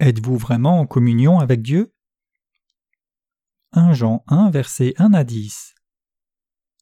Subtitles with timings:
[0.00, 1.92] Êtes-vous vraiment en communion avec Dieu?
[3.72, 5.74] 1 Jean 1 versets 1 à 10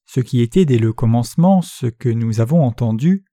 [0.04, 3.24] Ce qui était dès le commencement, ce que nous avons entendu,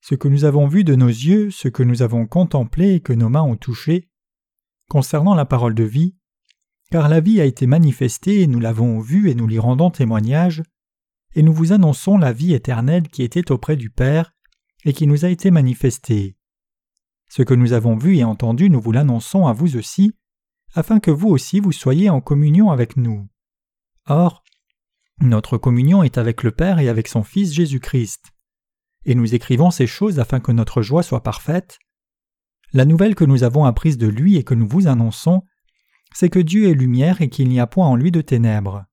[0.00, 3.12] ce que nous avons vu de nos yeux, ce que nous avons contemplé et que
[3.12, 4.08] nos mains ont touché,
[4.88, 6.14] concernant la parole de vie,
[6.92, 10.62] car la vie a été manifestée et nous l'avons vue et nous lui rendons témoignage,
[11.34, 14.32] et nous vous annonçons la vie éternelle qui était auprès du Père
[14.84, 16.36] et qui nous a été manifestée.
[17.36, 20.12] Ce que nous avons vu et entendu, nous vous l'annonçons à vous aussi,
[20.72, 23.28] afin que vous aussi vous soyez en communion avec nous.
[24.06, 24.44] Or,
[25.20, 28.32] notre communion est avec le Père et avec son Fils Jésus-Christ.
[29.04, 31.80] Et nous écrivons ces choses afin que notre joie soit parfaite.
[32.72, 35.42] La nouvelle que nous avons apprise de lui et que nous vous annonçons,
[36.14, 38.84] c'est que Dieu est lumière et qu'il n'y a point en lui de ténèbres.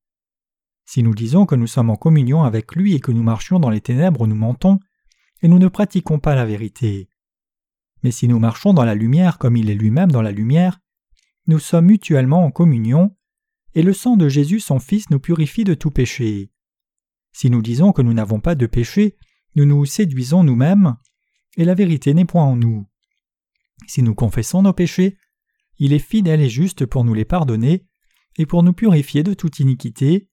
[0.86, 3.70] Si nous disons que nous sommes en communion avec lui et que nous marchions dans
[3.70, 4.80] les ténèbres, nous mentons,
[5.44, 7.11] et nous ne pratiquons pas la vérité.
[8.04, 10.80] Mais si nous marchons dans la lumière comme il est lui-même dans la lumière,
[11.48, 13.16] nous sommes mutuellement en communion,
[13.74, 16.52] et le sang de Jésus son Fils nous purifie de tout péché.
[17.32, 19.16] Si nous disons que nous n'avons pas de péché,
[19.56, 20.98] nous nous séduisons nous-mêmes,
[21.58, 22.88] et la vérité n'est point en nous.
[23.88, 25.18] Si nous confessons nos péchés,
[25.78, 27.88] il est fidèle et juste pour nous les pardonner,
[28.38, 30.30] et pour nous purifier de toute iniquité.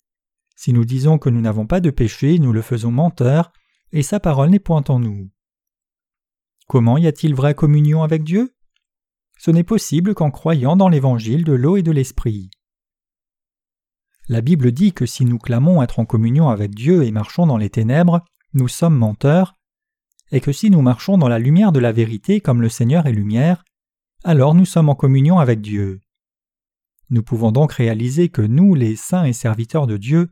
[0.56, 3.52] Si nous disons que nous n'avons pas de péché, nous le faisons menteur,
[3.92, 5.30] et sa parole n'est point en nous.
[6.68, 8.54] Comment y a-t-il vraie communion avec Dieu?
[9.38, 12.50] Ce n'est possible qu'en croyant dans l'évangile de l'eau et de l'esprit.
[14.28, 17.56] La Bible dit que si nous clamons être en communion avec Dieu et marchons dans
[17.56, 19.54] les ténèbres, nous sommes menteurs,
[20.30, 23.12] et que si nous marchons dans la lumière de la vérité comme le Seigneur est
[23.12, 23.64] lumière,
[24.22, 26.00] alors nous sommes en communion avec Dieu.
[27.08, 30.30] Nous pouvons donc réaliser que nous, les saints et serviteurs de Dieu,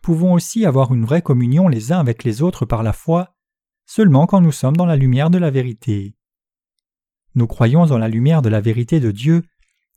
[0.00, 3.34] pouvons aussi avoir une vraie communion les uns avec les autres par la foi,
[3.94, 6.14] seulement quand nous sommes dans la lumière de la vérité.
[7.34, 9.42] Nous croyons en la lumière de la vérité de Dieu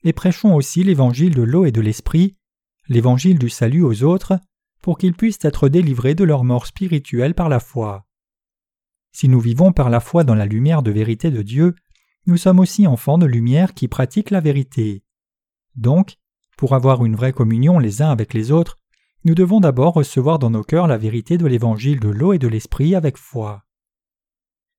[0.04, 2.36] et prêchons aussi l'évangile de l'eau et de l'esprit,
[2.90, 4.38] l'évangile du salut aux autres,
[4.82, 8.06] pour qu'ils puissent être délivrés de leur mort spirituelle par la foi.
[9.14, 11.74] Si nous vivons par la foi dans la lumière de vérité de Dieu,
[12.26, 15.06] nous sommes aussi enfants de lumière qui pratiquent la vérité.
[15.78, 16.18] Donc,
[16.58, 18.78] pour avoir une vraie communion les uns avec les autres,
[19.24, 22.50] nous devons d'abord recevoir dans nos cœurs la vérité de l'évangile de l'eau et de
[22.50, 23.65] l'esprit avec foi.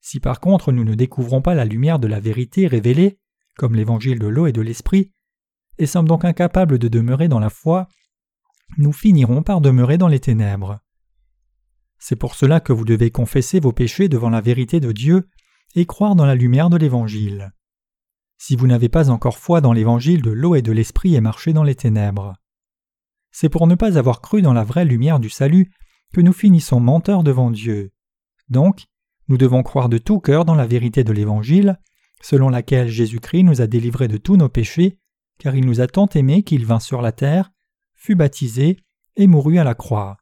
[0.06, 3.18] Si par contre nous ne découvrons pas la lumière de la vérité révélée,
[3.56, 5.10] comme l'évangile de l'eau et de l'esprit,
[5.78, 7.88] et sommes donc incapables de demeurer dans la foi,
[8.78, 10.78] nous finirons par demeurer dans les ténèbres.
[11.98, 15.26] C'est pour cela que vous devez confesser vos péchés devant la vérité de Dieu
[15.74, 17.50] et croire dans la lumière de l'Évangile.
[18.38, 21.52] Si vous n'avez pas encore foi dans l'Évangile de l'eau et de l'Esprit et marché
[21.52, 22.36] dans les ténèbres
[23.38, 25.70] c'est pour ne pas avoir cru dans la vraie lumière du salut
[26.14, 27.92] que nous finissons menteurs devant Dieu.
[28.48, 28.86] Donc,
[29.28, 31.78] nous devons croire de tout cœur dans la vérité de l'Évangile,
[32.22, 34.98] selon laquelle Jésus-Christ nous a délivrés de tous nos péchés,
[35.38, 37.50] car il nous a tant aimés qu'il vint sur la terre,
[37.94, 38.78] fut baptisé
[39.16, 40.16] et mourut à la croix.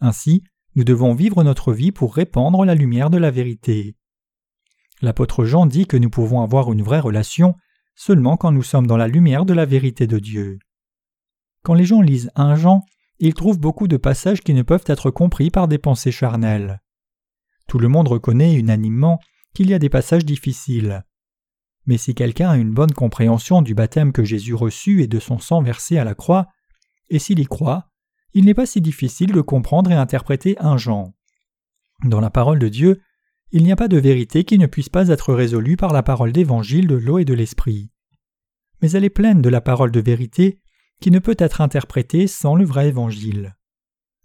[0.00, 0.44] Ainsi,
[0.74, 3.96] nous devons vivre notre vie pour répandre la lumière de la vérité.
[5.02, 7.54] L'apôtre Jean dit que nous pouvons avoir une vraie relation
[7.94, 10.58] seulement quand nous sommes dans la lumière de la vérité de Dieu.
[11.62, 12.82] Quand les gens lisent un Jean,
[13.18, 16.80] ils trouvent beaucoup de passages qui ne peuvent être compris par des pensées charnelles.
[17.72, 19.18] Tout le monde reconnaît unanimement
[19.54, 21.06] qu'il y a des passages difficiles.
[21.86, 25.38] Mais si quelqu'un a une bonne compréhension du baptême que Jésus reçut et de son
[25.38, 26.48] sang versé à la croix,
[27.08, 27.88] et s'il y croit,
[28.34, 31.14] il n'est pas si difficile de comprendre et interpréter un Jean.
[32.04, 33.00] Dans la parole de Dieu,
[33.52, 36.32] il n'y a pas de vérité qui ne puisse pas être résolue par la parole
[36.32, 37.90] d'évangile de l'eau et de l'esprit.
[38.82, 40.60] Mais elle est pleine de la parole de vérité
[41.00, 43.56] qui ne peut être interprété sans le vrai évangile.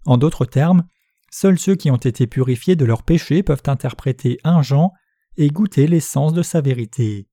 [0.04, 0.86] En d'autres termes,
[1.30, 4.92] seuls ceux qui ont été purifiés de leurs péchés peuvent interpréter un Jean
[5.36, 7.28] et goûter l'essence de sa vérité.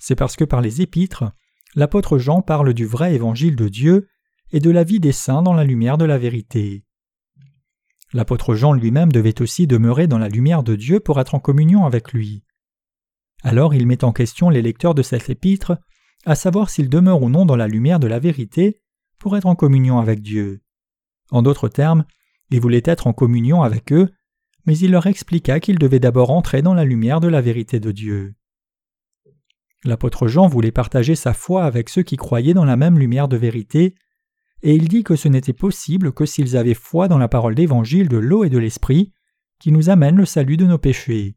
[0.00, 1.32] C'est parce que par les épîtres,
[1.74, 4.08] l'apôtre Jean parle du vrai évangile de Dieu
[4.50, 6.84] et de la vie des saints dans la lumière de la vérité.
[8.12, 11.86] L'apôtre Jean lui-même devait aussi demeurer dans la lumière de Dieu pour être en communion
[11.86, 12.44] avec lui.
[13.42, 15.78] Alors il met en question les lecteurs de cette épître
[16.24, 18.80] à savoir s'ils demeurent ou non dans la lumière de la vérité
[19.18, 20.62] pour être en communion avec Dieu.
[21.30, 22.04] En d'autres termes,
[22.52, 24.10] il voulait être en communion avec eux,
[24.66, 27.90] mais il leur expliqua qu'ils devaient d'abord entrer dans la lumière de la vérité de
[27.90, 28.34] Dieu.
[29.84, 33.36] L'apôtre Jean voulait partager sa foi avec ceux qui croyaient dans la même lumière de
[33.36, 33.94] vérité,
[34.62, 38.08] et il dit que ce n'était possible que s'ils avaient foi dans la parole d'évangile
[38.08, 39.12] de l'eau et de l'esprit,
[39.58, 41.36] qui nous amène le salut de nos péchés.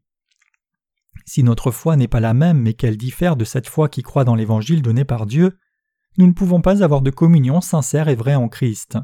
[1.24, 4.24] Si notre foi n'est pas la même mais qu'elle diffère de cette foi qui croit
[4.24, 5.58] dans l'Évangile donné par Dieu,
[6.18, 8.98] nous ne pouvons pas avoir de communion sincère et vraie en Christ.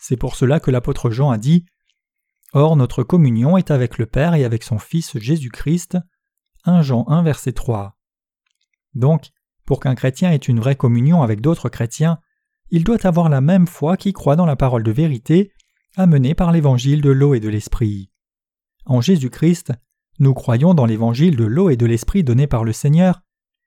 [0.00, 1.66] C'est pour cela que l'apôtre Jean a dit
[2.54, 5.98] Or notre communion est avec le Père et avec son Fils Jésus-Christ.
[6.64, 7.96] 1 Jean 1 verset 3.
[8.94, 9.28] Donc,
[9.66, 12.18] Pour qu'un chrétien ait une vraie communion avec d'autres chrétiens,
[12.70, 15.52] il doit avoir la même foi qui croit dans la parole de vérité
[15.96, 18.10] amenée par l'évangile de l'eau et de l'esprit.
[18.86, 19.72] En Jésus-Christ,
[20.18, 23.20] nous croyons dans l'évangile de l'eau et de l'esprit donné par le Seigneur,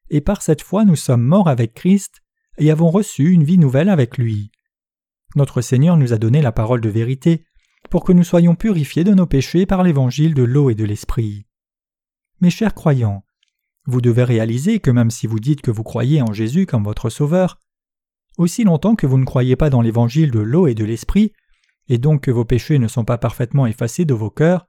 [0.09, 2.21] et par cette foi nous sommes morts avec Christ
[2.57, 4.51] et avons reçu une vie nouvelle avec lui.
[5.35, 7.45] Notre Seigneur nous a donné la parole de vérité
[7.89, 11.45] pour que nous soyons purifiés de nos péchés par l'évangile de l'eau et de l'esprit.
[12.39, 13.23] Mes chers croyants,
[13.85, 17.09] vous devez réaliser que même si vous dites que vous croyez en Jésus comme votre
[17.09, 17.59] Sauveur,
[18.37, 21.33] aussi longtemps que vous ne croyez pas dans l'évangile de l'eau et de l'esprit,
[21.89, 24.67] et donc que vos péchés ne sont pas parfaitement effacés de vos cœurs,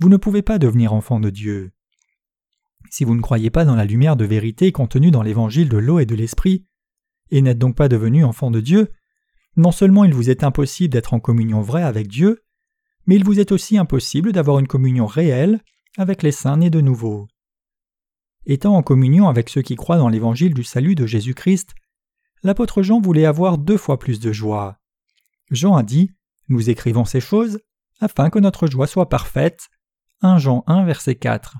[0.00, 1.72] vous ne pouvez pas devenir enfant de Dieu.
[2.90, 5.98] Si vous ne croyez pas dans la lumière de vérité contenue dans l'évangile de l'eau
[5.98, 6.66] et de l'esprit,
[7.30, 8.90] et n'êtes donc pas devenu enfant de Dieu,
[9.56, 12.42] non seulement il vous est impossible d'être en communion vraie avec Dieu,
[13.06, 15.60] mais il vous est aussi impossible d'avoir une communion réelle
[15.96, 17.26] avec les saints nés de nouveau.
[18.46, 21.74] Étant en communion avec ceux qui croient dans l'évangile du salut de Jésus-Christ,
[22.42, 24.78] l'apôtre Jean voulait avoir deux fois plus de joie.
[25.50, 26.12] Jean a dit
[26.48, 27.60] Nous écrivons ces choses
[28.00, 29.68] afin que notre joie soit parfaite.
[30.22, 31.56] 1 Jean 1, verset 4.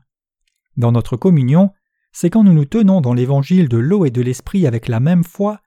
[0.76, 1.72] Dans notre communion,
[2.12, 5.25] c'est quand nous nous tenons dans l'évangile de l'eau et de l'esprit avec la même
[5.25, 5.60] foi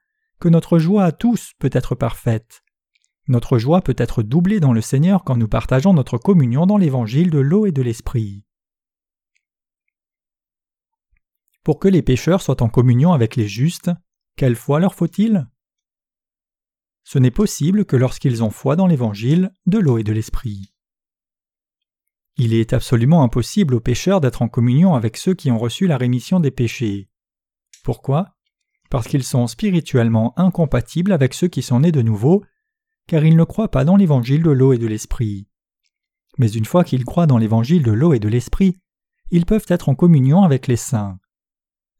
[0.48, 2.64] notre joie à tous peut être parfaite.
[3.26, 7.30] Notre joie peut être doublée dans le Seigneur quand nous partageons notre communion dans l'évangile
[7.30, 8.44] de l'eau et de l'esprit.
[11.62, 13.90] Pour que les pécheurs soient en communion avec les justes,
[14.36, 15.48] quelle foi leur faut-il?
[17.04, 20.74] Ce n'est possible que lorsqu'ils ont foi dans l'évangile de l'eau et de l'esprit.
[22.36, 25.96] Il est absolument impossible aux pécheurs d'être en communion avec ceux qui ont reçu la
[25.96, 27.08] rémission des péchés.
[27.84, 28.33] Pourquoi?
[28.90, 32.44] Parce qu'ils sont spirituellement incompatibles avec ceux qui sont nés de nouveau,
[33.06, 35.46] car ils ne croient pas dans l'évangile de l'eau et de l'esprit.
[36.38, 38.78] Mais une fois qu'ils croient dans l'évangile de l'eau et de l'esprit,
[39.30, 41.18] ils peuvent être en communion avec les saints.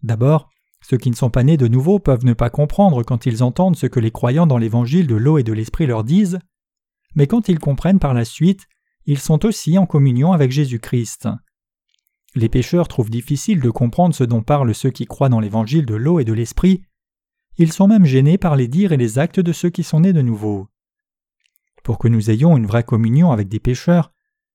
[0.02, 0.50] D'abord,
[0.82, 3.76] ceux qui ne sont pas nés de nouveau peuvent ne pas comprendre quand ils entendent
[3.76, 6.38] ce que les croyants dans l'évangile de l'eau et de l'esprit leur disent,
[7.14, 8.66] mais quand ils comprennent par la suite,
[9.06, 11.28] ils sont aussi en communion avec Jésus-Christ.
[12.34, 15.94] Les pécheurs trouvent difficile de comprendre ce dont parlent ceux qui croient dans l'évangile de
[15.94, 16.82] l'eau et de l'esprit.
[17.58, 20.12] Ils sont même gênés par les dires et les actes de ceux qui sont nés
[20.12, 20.68] de nouveau.
[21.84, 24.10] Pour que nous ayons une vraie communion avec des pécheurs,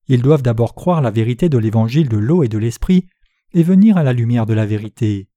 [0.09, 3.05] ils doivent d'abord croire la vérité de l'évangile de l'eau et de l'esprit
[3.53, 5.29] et venir à la lumière de la vérité.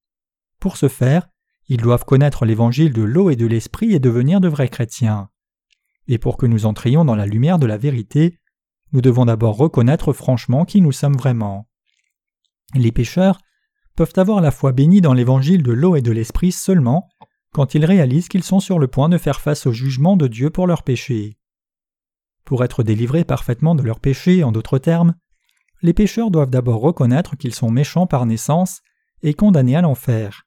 [0.59, 1.29] Pour ce faire,
[1.69, 5.29] ils doivent connaître l'évangile de l'eau et de l'esprit et devenir de vrais chrétiens.
[6.09, 8.39] Et pour que nous entrions dans la lumière de la vérité,
[8.93, 11.69] nous devons d'abord reconnaître franchement qui nous sommes vraiment.
[12.75, 13.39] Les pécheurs
[13.97, 17.09] peuvent avoir la foi bénie dans l'évangile de l'eau et de l'esprit seulement
[17.53, 20.51] quand ils réalisent qu'ils sont sur le point de faire face au jugement de Dieu
[20.51, 21.37] pour leurs péchés.
[22.45, 25.15] Pour être délivrés parfaitement de leurs péchés, en d'autres termes,
[25.83, 28.81] les pécheurs doivent d'abord reconnaître qu'ils sont méchants par naissance
[29.23, 30.45] et condamnés à l'enfer.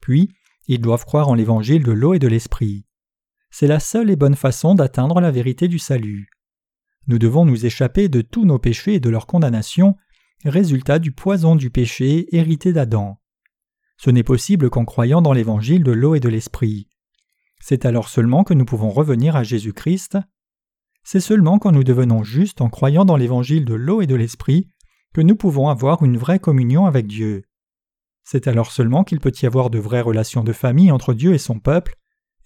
[0.00, 0.30] Puis,
[0.68, 2.86] ils doivent croire en l'évangile de l'eau et de l'esprit.
[3.50, 6.30] C'est la seule et bonne façon d'atteindre la vérité du salut.
[7.08, 9.96] Nous devons nous échapper de tous nos péchés et de leur condamnation,
[10.44, 13.18] résultat du poison du péché hérité d'Adam.
[13.96, 16.88] Ce n'est possible qu'en croyant dans l'évangile de l'eau et de l'esprit.
[17.60, 20.18] C'est alors seulement que nous pouvons revenir à Jésus-Christ
[21.04, 24.68] c'est seulement quand nous devenons justes en croyant dans l'évangile de l'eau et de l'esprit
[25.12, 27.44] que nous pouvons avoir une vraie communion avec Dieu.
[28.24, 31.38] C'est alors seulement qu'il peut y avoir de vraies relations de famille entre Dieu et
[31.38, 31.96] son peuple,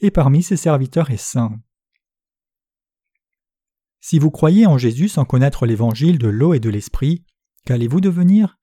[0.00, 1.58] et parmi ses serviteurs et saints.
[4.00, 7.24] Si vous croyez en Jésus sans connaître l'évangile de l'eau et de l'esprit,
[7.66, 8.58] qu'allez-vous devenir?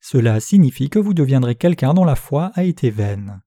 [0.00, 3.42] Cela signifie que vous deviendrez quelqu'un dont la foi a été vaine.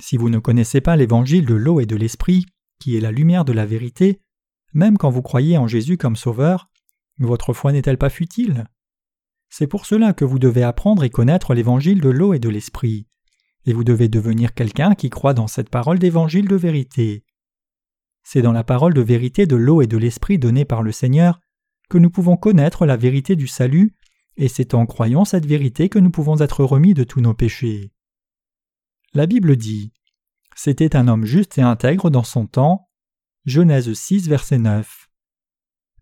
[0.00, 2.44] Si vous ne connaissez pas l'évangile de l'eau et de l'esprit,
[2.80, 4.20] qui est la lumière de la vérité,
[4.74, 6.68] même quand vous croyez en Jésus comme Sauveur,
[7.18, 8.66] votre foi n'est-elle pas futile?
[9.48, 13.06] C'est pour cela que vous devez apprendre et connaître l'évangile de l'eau et de l'esprit,
[13.66, 17.24] et vous devez devenir quelqu'un qui croit dans cette parole d'évangile de vérité.
[18.24, 21.38] C'est dans la parole de vérité de l'eau et de l'esprit donnée par le Seigneur
[21.98, 23.94] nous pouvons connaître la vérité du salut,
[24.36, 27.92] et c'est en croyant cette vérité que nous pouvons être remis de tous nos péchés.
[29.14, 29.92] La Bible dit
[30.54, 32.88] c'était un homme juste et intègre dans son temps.
[33.44, 35.08] Genèse 6, verset 9.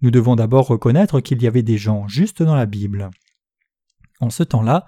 [0.03, 3.11] Nous devons d'abord reconnaître qu'il y avait des gens justes dans la Bible.
[4.21, 4.87] En ce temps-là,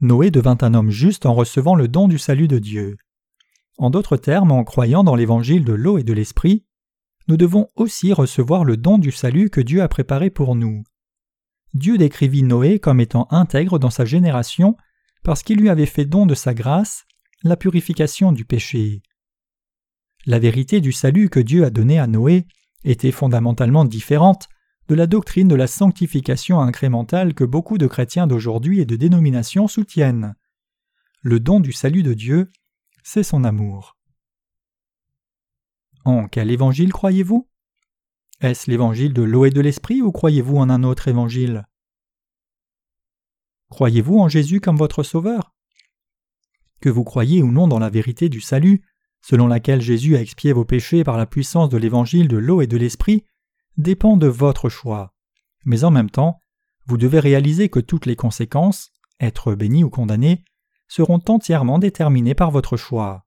[0.00, 2.96] Noé devint un homme juste en recevant le don du salut de Dieu.
[3.78, 6.64] En d'autres termes, en croyant dans l'évangile de l'eau et de l'esprit,
[7.30, 10.82] nous devons aussi recevoir le don du salut que Dieu a préparé pour nous.
[11.74, 14.76] Dieu décrivit Noé comme étant intègre dans sa génération
[15.22, 17.04] parce qu'il lui avait fait don de sa grâce
[17.44, 19.02] la purification du péché.
[20.26, 22.48] La vérité du salut que Dieu a donnée à Noé
[22.82, 24.48] était fondamentalement différente
[24.88, 29.68] de la doctrine de la sanctification incrémentale que beaucoup de chrétiens d'aujourd'hui et de dénominations
[29.68, 30.34] soutiennent.
[31.22, 32.50] le don du salut de Dieu,
[33.04, 33.99] c'est son amour.
[36.04, 37.48] En quel évangile croyez-vous?
[38.40, 41.66] Est-ce l'évangile de l'eau et de l'esprit ou croyez-vous en un autre évangile?
[43.68, 45.54] Croyez-vous en Jésus comme votre Sauveur?
[46.80, 48.82] Que vous croyez ou non dans la vérité du salut,
[49.20, 52.66] selon laquelle Jésus a expié vos péchés par la puissance de l'évangile de l'eau et
[52.66, 53.24] de l'esprit,
[53.76, 55.14] dépend de votre choix.
[55.66, 56.40] Mais en même temps,
[56.86, 58.90] vous devez réaliser que toutes les conséquences,
[59.20, 60.44] être béni ou condamné,
[60.88, 63.26] seront entièrement déterminées par votre choix.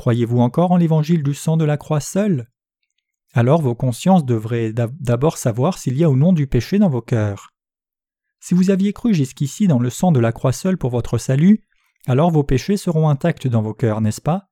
[0.00, 2.48] Croyez-vous encore en l'évangile du sang de la croix seul?
[3.34, 7.02] Alors vos consciences devraient d'abord savoir s'il y a ou non du péché dans vos
[7.02, 7.50] cœurs.
[8.40, 11.66] Si vous aviez cru jusqu'ici dans le sang de la croix seul pour votre salut,
[12.06, 14.48] alors vos péchés seront intacts dans vos cœurs, n'est-ce pas?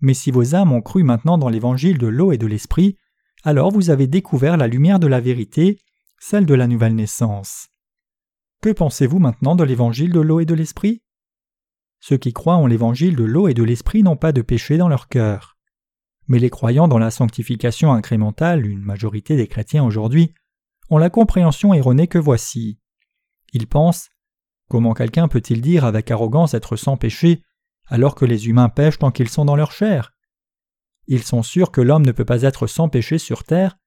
[0.00, 2.98] Mais si vos âmes ont cru maintenant dans l'évangile de l'eau et de l'esprit,
[3.42, 5.80] alors vous avez découvert la lumière de la vérité,
[6.20, 7.66] celle de la nouvelle naissance.
[8.62, 11.02] Que pensez-vous maintenant de l'évangile de l'eau et de l'esprit?
[12.00, 14.88] Ceux qui croient en l'évangile de l'eau et de l'esprit n'ont pas de péché dans
[14.88, 15.56] leur cœur.
[16.28, 20.34] Mais les croyants dans la sanctification incrémentale, une majorité des chrétiens aujourd'hui,
[20.90, 22.78] ont la compréhension erronée que voici.
[23.52, 24.10] Ils pensent
[24.68, 27.42] Comment quelqu'un peut-il dire avec arrogance être sans péché
[27.86, 30.12] alors que les humains pêchent tant qu'ils sont dans leur chair?
[31.06, 33.78] Ils sont sûrs que l'homme ne peut pas être sans péché sur terre,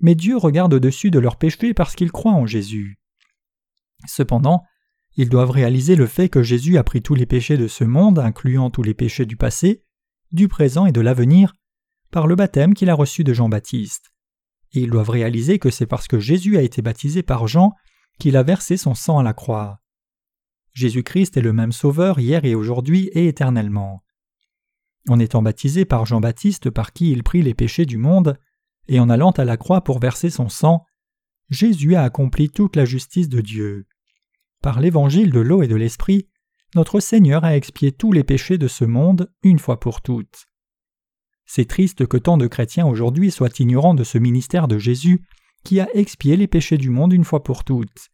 [0.00, 3.00] mais Dieu regarde au-dessus de leurs péchés parce qu'ils croient en Jésus.
[4.06, 4.62] Cependant,
[5.18, 8.20] ils doivent réaliser le fait que Jésus a pris tous les péchés de ce monde,
[8.20, 9.82] incluant tous les péchés du passé,
[10.30, 11.54] du présent et de l'avenir,
[12.12, 14.12] par le baptême qu'il a reçu de Jean-Baptiste.
[14.74, 17.72] Et ils doivent réaliser que c'est parce que Jésus a été baptisé par Jean
[18.20, 19.80] qu'il a versé son sang à la croix.
[20.72, 24.04] Jésus-Christ est le même Sauveur hier et aujourd'hui et éternellement.
[25.08, 28.38] En étant baptisé par Jean-Baptiste par qui il prit les péchés du monde,
[28.86, 30.84] et en allant à la croix pour verser son sang,
[31.50, 33.88] Jésus a accompli toute la justice de Dieu.
[34.62, 36.28] Par l'évangile de l'eau et de l'esprit,
[36.74, 40.46] notre Seigneur a expié tous les péchés de ce monde une fois pour toutes.
[41.46, 45.22] C'est triste que tant de chrétiens aujourd'hui soient ignorants de ce ministère de Jésus
[45.64, 48.10] qui a expié les péchés du monde une fois pour toutes.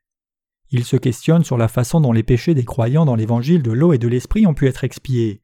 [0.70, 3.92] Ils se questionnent sur la façon dont les péchés des croyants dans l'évangile de l'eau
[3.92, 5.42] et de l'esprit ont pu être expiés.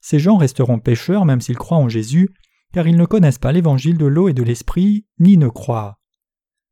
[0.00, 2.28] Ces gens resteront pécheurs même s'ils croient en Jésus,
[2.72, 5.98] car ils ne connaissent pas l'évangile de l'eau et de l'esprit, ni ne croient.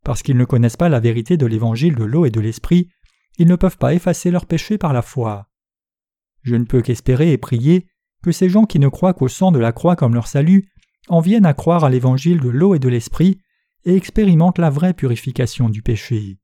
[0.05, 2.89] Parce qu'ils ne connaissent pas la vérité de l'évangile de l'eau et de l'esprit,
[3.39, 5.49] ils ne peuvent pas effacer leurs péchés par la foi.
[6.43, 7.87] Je ne peux qu'espérer et prier
[8.23, 10.71] que ces gens qui ne croient qu'au sang de la croix comme leur salut
[11.09, 13.41] en viennent à croire à l'évangile de l'eau et de l'esprit
[13.85, 16.39] et expérimentent la vraie purification du péché.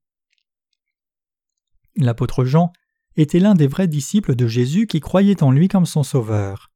[1.95, 2.71] L'apôtre Jean
[3.15, 6.71] était l'un des vrais disciples de Jésus qui croyaient en lui comme son sauveur.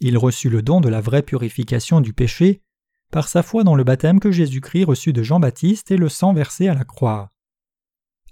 [0.00, 2.62] Il reçut le don de la vraie purification du péché
[3.12, 6.68] par sa foi dans le baptême que Jésus-Christ reçut de Jean-Baptiste et le sang versé
[6.68, 7.31] à la croix.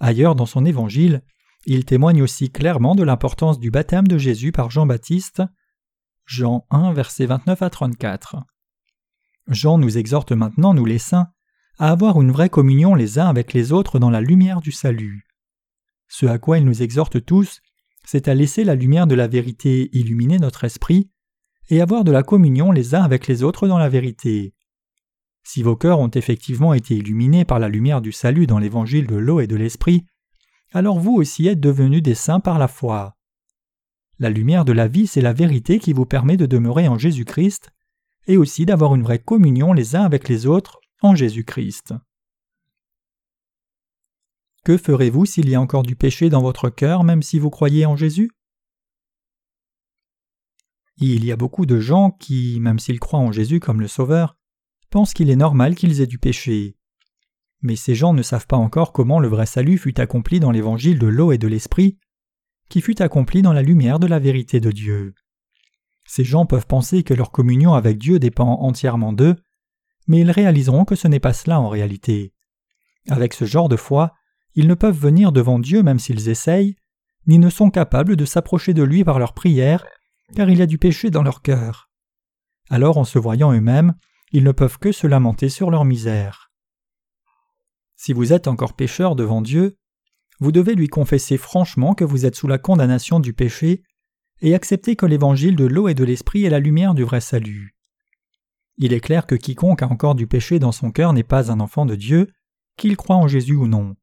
[0.00, 1.23] Ailleurs dans son évangile,
[1.66, 5.42] il témoigne aussi clairement de l'importance du baptême de Jésus par Jean-Baptiste.
[6.25, 8.37] Jean 1, versets 29 à 34.
[9.49, 11.28] Jean nous exhorte maintenant, nous les saints,
[11.78, 15.26] à avoir une vraie communion les uns avec les autres dans la lumière du salut.
[16.09, 17.61] Ce à quoi il nous exhorte tous,
[18.04, 21.11] c'est à laisser la lumière de la vérité illuminer notre esprit
[21.69, 24.54] et avoir de la communion les uns avec les autres dans la vérité.
[25.42, 29.16] Si vos cœurs ont effectivement été illuminés par la lumière du salut dans l'évangile de
[29.16, 30.04] l'eau et de l'esprit,
[30.73, 33.16] alors vous aussi êtes devenus des saints par la foi.
[34.18, 37.70] La lumière de la vie, c'est la vérité qui vous permet de demeurer en Jésus-Christ
[38.26, 41.94] et aussi d'avoir une vraie communion les uns avec les autres en Jésus-Christ.
[44.62, 47.87] Que ferez-vous s'il y a encore du péché dans votre cœur même si vous croyez
[47.87, 48.30] en Jésus?
[50.99, 54.37] Il y a beaucoup de gens qui, même s'ils croient en Jésus comme le Sauveur,
[54.90, 56.76] pensent qu'il est normal qu'ils aient du péché.
[57.62, 60.99] Mais ces gens ne savent pas encore comment le vrai salut fut accompli dans l'évangile
[60.99, 61.99] de l'eau et de l'esprit,
[62.68, 65.14] qui fut accompli dans la lumière de la vérité de Dieu.
[66.06, 69.37] Ces gens peuvent penser que leur communion avec Dieu dépend entièrement d'eux,
[70.06, 72.32] mais ils réaliseront que ce n'est pas cela en réalité.
[73.09, 74.14] Avec ce genre de foi,
[74.54, 76.76] ils ne peuvent venir devant Dieu même s'ils essayent,
[77.26, 79.85] ni ne sont capables de s'approcher de lui par leur prière
[80.35, 81.90] car il y a du péché dans leur cœur.
[82.70, 83.94] Alors en se voyant eux-mêmes,
[84.32, 86.50] ils ne peuvent que se lamenter sur leur misère.
[87.96, 89.76] Si vous êtes encore pécheur devant Dieu,
[90.38, 93.82] vous devez lui confesser franchement que vous êtes sous la condamnation du péché
[94.40, 97.76] et accepter que l'évangile de l'eau et de l'esprit est la lumière du vrai salut.
[98.78, 101.60] Il est clair que quiconque a encore du péché dans son cœur n'est pas un
[101.60, 102.32] enfant de Dieu,
[102.78, 103.96] qu'il croit en Jésus ou non.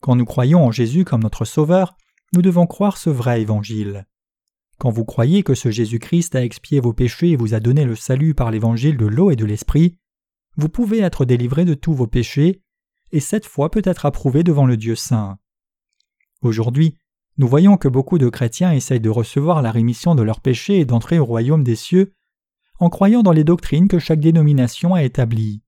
[0.00, 1.96] Quand nous croyons en Jésus comme notre Sauveur,
[2.32, 4.06] nous devons croire ce vrai évangile.
[4.78, 7.96] Quand vous croyez que ce Jésus-Christ a expié vos péchés et vous a donné le
[7.96, 9.98] salut par l'évangile de l'eau et de l'esprit,
[10.56, 12.62] vous pouvez être délivré de tous vos péchés,
[13.12, 15.38] et cette foi peut être approuvée devant le Dieu saint.
[16.42, 16.96] Aujourd'hui,
[17.36, 20.84] nous voyons que beaucoup de chrétiens essayent de recevoir la rémission de leurs péchés et
[20.84, 22.14] d'entrer au royaume des cieux
[22.78, 25.62] en croyant dans les doctrines que chaque dénomination a établies.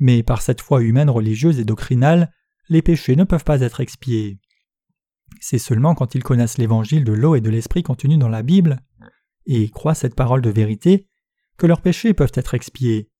[0.00, 2.32] Mais par cette foi humaine religieuse et doctrinale,
[2.68, 4.38] les péchés ne peuvent pas être expiés.
[5.40, 8.80] C'est seulement quand ils connaissent l'évangile de l'eau et de l'esprit contenu dans la Bible,
[9.46, 11.08] et croient cette parole de vérité,
[11.56, 13.10] que leurs péchés peuvent être expiés.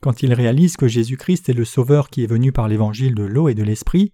[0.00, 3.48] Quand ils réalisent que Jésus-Christ est le Sauveur qui est venu par l'évangile de l'eau
[3.48, 4.12] et de l'esprit,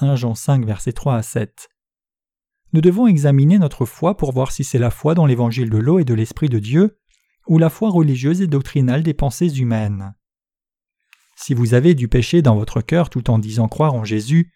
[0.00, 1.68] 1 Jean 5 versets 3 à 7.
[2.72, 5.98] Nous devons examiner notre foi pour voir si c'est la foi dans l'évangile de l'eau
[5.98, 6.98] et de l'esprit de Dieu,
[7.46, 10.14] ou la foi religieuse et doctrinale des pensées humaines.
[11.34, 14.52] Si vous avez du péché dans votre cœur tout en disant croire en Jésus,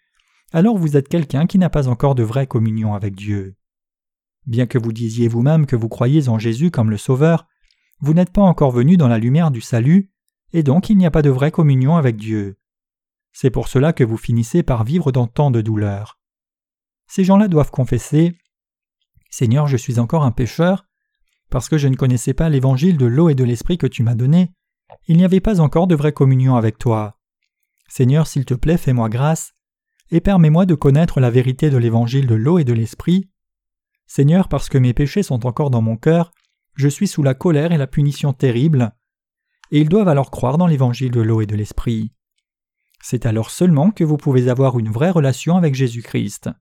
[0.53, 3.55] alors vous êtes quelqu'un qui n'a pas encore de vraie communion avec Dieu.
[4.45, 7.47] Bien que vous disiez vous-même que vous croyez en Jésus comme le Sauveur,
[7.99, 10.11] vous n'êtes pas encore venu dans la lumière du salut,
[10.53, 12.57] et donc il n'y a pas de vraie communion avec Dieu.
[13.31, 16.19] C'est pour cela que vous finissez par vivre dans tant de douleur.
[17.07, 18.37] Ces gens-là doivent confesser
[19.31, 20.85] Seigneur, je suis encore un pécheur,
[21.49, 24.13] parce que je ne connaissais pas l'évangile de l'eau et de l'esprit que tu m'as
[24.13, 24.51] donné,
[25.07, 27.19] il n'y avait pas encore de vraie communion avec toi.
[27.87, 29.53] Seigneur, s'il te plaît, fais-moi grâce,
[30.13, 33.31] et permets-moi de connaître la vérité de l'évangile de l'eau et de l'esprit.
[34.05, 36.31] Seigneur, parce que mes péchés sont encore dans mon cœur,
[36.75, 38.93] je suis sous la colère et la punition terrible,
[39.71, 42.13] et ils doivent alors croire dans l'évangile de l'eau et de l'esprit.
[43.01, 46.51] C'est alors seulement que vous pouvez avoir une vraie relation avec Jésus-Christ.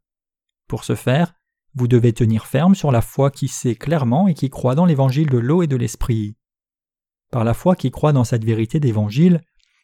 [0.67, 1.35] Pour ce faire,
[1.75, 5.29] vous devez tenir ferme sur la foi qui sait clairement et qui croit dans l'évangile
[5.29, 6.37] de l'eau et de l'esprit.
[7.31, 9.43] Par la foi qui croit dans cette vérité d'évangile,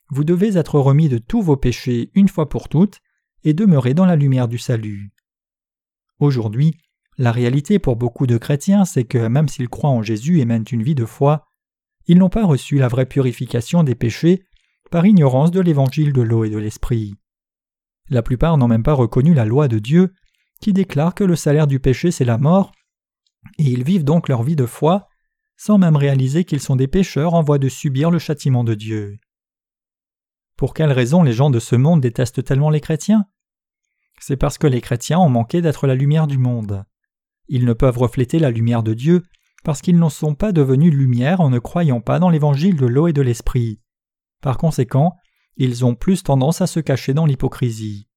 [0.08, 3.02] vous devez être remis de tous vos péchés une fois pour toutes
[3.44, 5.10] et demeurer dans la lumière du salut.
[6.18, 6.78] Aujourd'hui,
[7.16, 10.64] la réalité pour beaucoup de chrétiens, c'est que même s'ils croient en Jésus et mènent
[10.70, 11.44] une vie de foi,
[12.06, 14.44] ils n'ont pas reçu la vraie purification des péchés
[14.90, 17.14] par ignorance de l'évangile de l'eau et de l'esprit.
[18.08, 20.14] La plupart n'ont même pas reconnu la loi de Dieu
[20.60, 22.72] qui déclare que le salaire du péché c'est la mort,
[23.58, 25.08] et ils vivent donc leur vie de foi
[25.56, 29.18] sans même réaliser qu'ils sont des pécheurs en voie de subir le châtiment de Dieu.
[30.56, 33.26] Pour quelle raison les gens de ce monde détestent tellement les chrétiens?
[34.20, 36.84] C'est parce que les chrétiens ont manqué d'être la lumière du monde.
[37.48, 39.22] Ils ne peuvent refléter la lumière de Dieu
[39.64, 43.08] parce qu'ils n'en sont pas devenus lumière en ne croyant pas dans l'évangile de l'eau
[43.08, 43.80] et de l'esprit.
[44.40, 45.16] Par conséquent,
[45.56, 48.08] ils ont plus tendance à se cacher dans l'hypocrisie.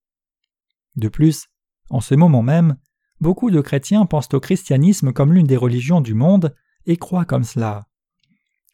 [0.96, 1.48] De plus,
[1.90, 2.78] en ce moment même,
[3.20, 7.44] beaucoup de chrétiens pensent au christianisme comme l'une des religions du monde et croient comme
[7.44, 7.88] cela.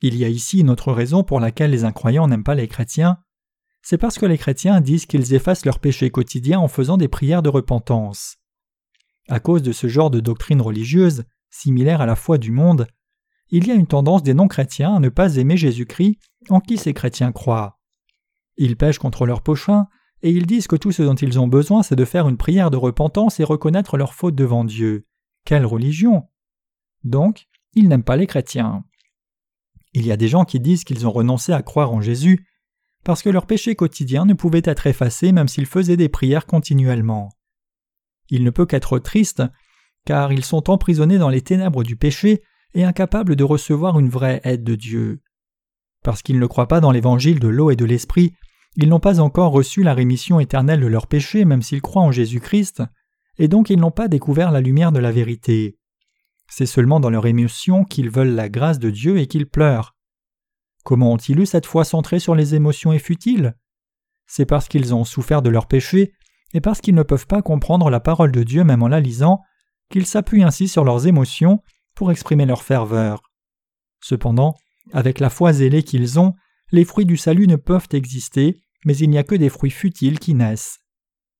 [0.02, 3.18] Il y a ici une autre raison pour laquelle les incroyants n'aiment pas les chrétiens,
[3.89, 7.41] c'est parce que les chrétiens disent qu'ils effacent leurs péchés quotidiens en faisant des prières
[7.41, 8.36] de repentance.
[9.30, 12.88] À cause de ce genre de doctrine religieuse, similaire à la foi du monde,
[13.50, 16.19] il y a une tendance des non-chrétiens à ne pas aimer Jésus-Christ
[16.50, 17.80] en qui ces chrétiens croient.
[18.58, 19.86] Ils pêchent contre leurs prochains
[20.21, 22.71] et ils disent que tout ce dont ils ont besoin c'est de faire une prière
[22.71, 25.08] de repentance et reconnaître leur faute devant Dieu.
[25.45, 26.23] Quelle religion
[27.06, 28.84] Donc, ils n'aiment pas les chrétiens.
[29.93, 32.45] Il y a des gens qui disent qu'ils ont renoncé à croire en Jésus
[33.08, 37.30] parce que leurs péchés quotidiens ne pouvaient être effacés même s'ils faisaient des prières continuellement.
[38.28, 39.43] Il ne peut qu'être triste
[40.04, 42.41] car ils sont emprisonnés dans les ténèbres du péché
[42.74, 45.22] et incapables de recevoir une vraie aide de Dieu.
[46.04, 48.34] Parce qu'ils ne croient pas dans l'évangile de l'eau et de l'esprit,
[48.76, 52.12] ils n'ont pas encore reçu la rémission éternelle de leurs péchés même s'ils croient en
[52.12, 52.84] Jésus-Christ,
[53.38, 55.78] et donc ils n'ont pas découvert la lumière de la vérité.
[56.50, 59.96] C'est seulement dans leur émotion qu'ils veulent la grâce de Dieu et qu'ils pleurent.
[60.88, 63.58] Comment ont-ils eu cette foi centrée sur les émotions et futiles
[64.26, 66.13] C'est parce qu'ils ont souffert de leurs péchés
[66.54, 69.41] et parce qu'ils ne peuvent pas comprendre la parole de Dieu même en la lisant,
[69.91, 71.62] qu'ils s'appuient ainsi sur leurs émotions
[71.93, 73.21] pour exprimer leur ferveur.
[74.02, 74.56] Cependant,
[74.93, 76.36] avec la foi zélée qu'ils ont,
[76.71, 80.19] les fruits du salut ne peuvent exister, mais il n'y a que des fruits futiles
[80.19, 80.80] qui naissent.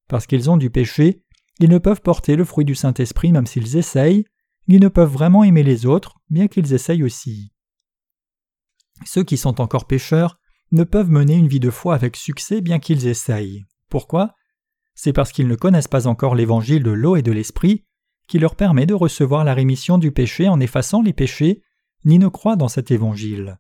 [0.10, 1.24] Parce qu'ils ont du péché,
[1.62, 4.26] ils ne peuvent porter le fruit du Saint-Esprit même s'ils essayent,
[4.68, 7.54] ni ne peuvent vraiment aimer les autres, bien qu'ils essayent aussi.
[9.06, 10.38] Ceux qui sont encore pécheurs
[10.72, 13.66] ne peuvent mener une vie de foi avec succès bien qu'ils essayent.
[13.90, 14.34] Pourquoi?
[14.96, 17.86] C'est parce qu'ils ne connaissent pas encore l'évangile de l'eau et de l'esprit,
[18.28, 21.62] qui leur permet de recevoir la rémission du péché en effaçant les péchés,
[22.04, 23.60] ni ne croient dans cet évangile.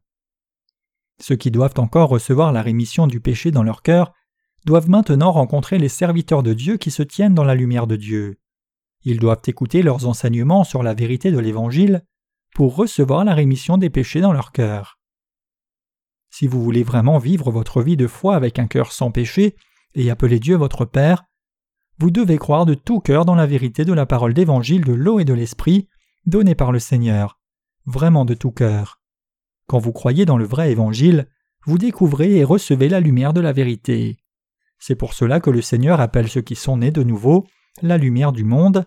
[1.22, 4.14] Ceux qui doivent encore recevoir la rémission du péché dans leur cœur
[4.66, 8.40] doivent maintenant rencontrer les serviteurs de Dieu qui se tiennent dans la lumière de Dieu.
[9.04, 12.04] Ils doivent écouter leurs enseignements sur la vérité de l'Évangile
[12.54, 14.97] pour recevoir la rémission des péchés dans leur cœur.
[16.38, 19.56] Si vous voulez vraiment vivre votre vie de foi avec un cœur sans péché
[19.96, 21.24] et appeler Dieu votre Père,
[21.98, 25.18] vous devez croire de tout cœur dans la vérité de la parole d'Évangile de l'eau
[25.18, 25.88] et de l'Esprit
[26.28, 27.40] donnée par le Seigneur,
[27.88, 29.02] vraiment de tout cœur.
[29.66, 31.28] Quand vous croyez dans le vrai Évangile,
[31.66, 34.18] vous découvrez et recevez la lumière de la vérité.
[34.78, 37.48] C'est pour cela que le Seigneur appelle ceux qui sont nés de nouveau
[37.82, 38.86] la lumière du monde,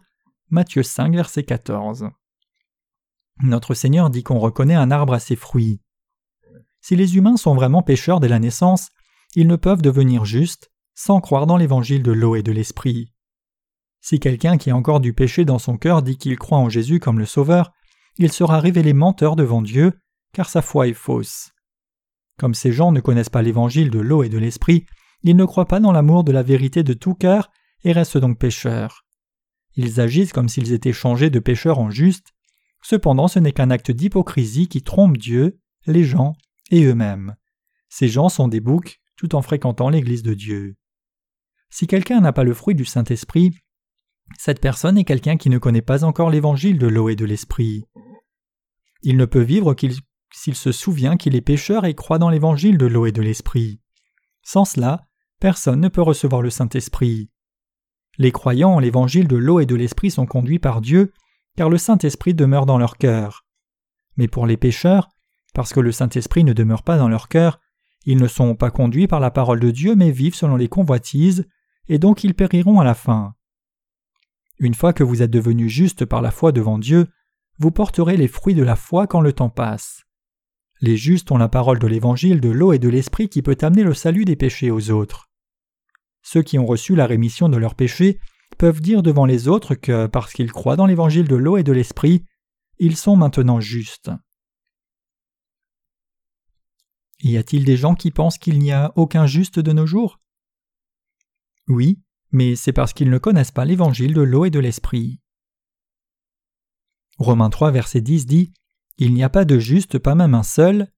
[0.50, 2.10] Matthieu 5, verset 14.
[3.42, 5.80] Notre Seigneur dit qu'on reconnaît un arbre à ses fruits.
[6.80, 8.88] Si les humains sont vraiment pécheurs dès la naissance,
[9.34, 13.12] ils ne peuvent devenir justes sans croire dans l'évangile de l'eau et de l'esprit.
[14.00, 17.00] Si quelqu'un qui a encore du péché dans son cœur dit qu'il croit en Jésus
[17.00, 17.72] comme le Sauveur,
[18.18, 19.98] il sera révélé menteur devant Dieu,
[20.32, 21.52] car sa foi est fausse.
[22.38, 24.86] Comme ces gens ne connaissent pas l'évangile de l'eau et de l'esprit,
[25.22, 27.50] ils ne croient pas dans l'amour de la vérité de tout cœur
[27.84, 29.04] et restent donc pécheurs.
[29.76, 32.32] Ils agissent comme s'ils étaient changés de pécheurs en justes,
[32.82, 36.34] cependant ce n'est qu'un acte d'hypocrisie qui trompe Dieu, les gens
[36.70, 37.36] et eux-mêmes.
[37.88, 40.76] Ces gens sont des boucs tout en fréquentant l'Église de Dieu.
[41.68, 43.54] Si quelqu'un n'a pas le fruit du Saint-Esprit,
[44.38, 47.84] cette personne est quelqu'un qui ne connaît pas encore l'évangile de l'eau et de l'Esprit.
[49.02, 49.74] Il ne peut vivre
[50.32, 53.80] s'il se souvient qu'il est pécheur et croit dans l'évangile de l'eau et de l'Esprit.
[54.42, 55.06] Sans cela,
[55.40, 57.30] personne ne peut recevoir le Saint-Esprit.
[58.18, 61.12] Les croyants en l'évangile de l'eau et de l'Esprit sont conduits par Dieu,
[61.56, 63.46] car le Saint-Esprit demeure dans leur cœur.
[64.16, 65.08] Mais pour les pécheurs,
[65.54, 67.60] parce que le Saint-Esprit ne demeure pas dans leur cœur,
[68.06, 71.46] ils ne sont pas conduits par la parole de Dieu mais vivent selon les convoitises,
[71.88, 73.34] et donc ils périront à la fin.
[74.58, 77.08] Une fois que vous êtes devenus justes par la foi devant Dieu,
[77.58, 80.04] vous porterez les fruits de la foi quand le temps passe.
[80.80, 83.82] Les justes ont la parole de l'évangile de l'eau et de l'esprit qui peut amener
[83.82, 85.30] le salut des péchés aux autres.
[86.22, 88.18] Ceux qui ont reçu la rémission de leurs péchés
[88.56, 91.72] peuvent dire devant les autres que, parce qu'ils croient dans l'évangile de l'eau et de
[91.72, 92.24] l'esprit,
[92.78, 94.10] ils sont maintenant justes.
[97.22, 100.20] Y a-t-il des gens qui pensent qu'il n'y a aucun juste de nos jours?
[101.68, 102.00] Oui,
[102.32, 105.20] mais c'est parce qu'ils ne connaissent pas l'évangile de l'eau et de l'esprit.
[107.18, 108.52] Romains 3, verset 10 dit
[108.96, 110.90] Il n'y a pas de juste, pas même un seul,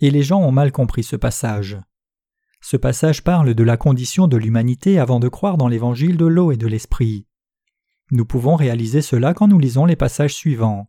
[0.00, 1.78] et les gens ont mal compris ce passage.
[2.62, 6.52] Ce passage parle de la condition de l'humanité avant de croire dans l'évangile de l'eau
[6.52, 7.26] et de l'esprit.
[8.10, 10.88] Nous pouvons réaliser cela quand nous lisons les passages suivants.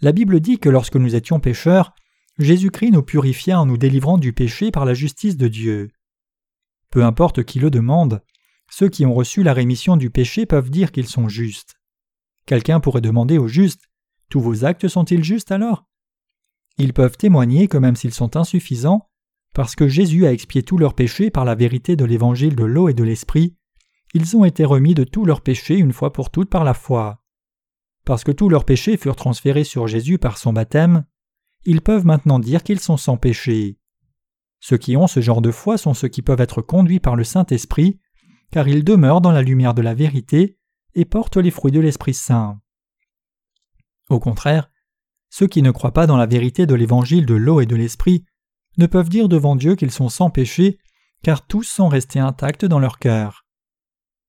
[0.00, 1.94] La Bible dit que lorsque nous étions pécheurs,
[2.38, 5.90] Jésus-Christ nous purifia en nous délivrant du péché par la justice de Dieu.
[6.90, 8.22] Peu importe qui le demande,
[8.70, 11.74] ceux qui ont reçu la rémission du péché peuvent dire qu'ils sont justes.
[12.46, 13.88] Quelqu'un pourrait demander aux justes
[14.30, 15.86] Tous vos actes sont-ils justes alors?
[16.78, 19.08] Ils peuvent témoigner que même s'ils sont insuffisants,
[19.52, 22.88] parce que Jésus a expié tous leurs péchés par la vérité de l'évangile de l'eau
[22.88, 23.56] et de l'esprit,
[24.14, 27.20] ils ont été remis de tous leurs péchés une fois pour toutes par la foi.
[28.04, 31.04] Parce que tous leurs péchés furent transférés sur Jésus par son baptême,
[31.68, 33.78] ils peuvent maintenant dire qu'ils sont sans péché.
[34.58, 37.24] Ceux qui ont ce genre de foi sont ceux qui peuvent être conduits par le
[37.24, 38.00] Saint-Esprit,
[38.50, 40.56] car ils demeurent dans la lumière de la vérité
[40.94, 42.58] et portent les fruits de l'Esprit Saint.
[44.08, 44.70] Au contraire,
[45.28, 48.24] ceux qui ne croient pas dans la vérité de l'évangile de l'eau et de l'Esprit
[48.78, 50.78] ne peuvent dire devant Dieu qu'ils sont sans péché,
[51.22, 53.44] car tous sont restés intacts dans leur cœur.